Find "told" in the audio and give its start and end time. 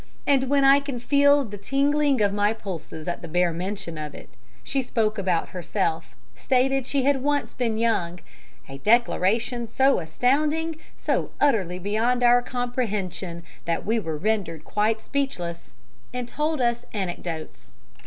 16.27-16.59